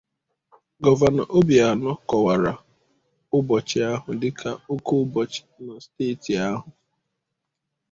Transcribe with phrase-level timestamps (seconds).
[0.83, 2.53] Gọvanọ Obianọ kọwàrà
[3.37, 6.67] ụbọchị ahụ dịka oke ụbọchị na steeti ahụ